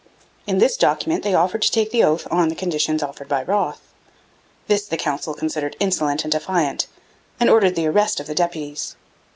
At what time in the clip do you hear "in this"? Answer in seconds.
0.47-0.77